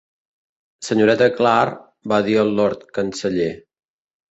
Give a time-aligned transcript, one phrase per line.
[0.87, 1.77] "Senyoreta Clare"
[2.15, 3.53] va dir el lord canceller.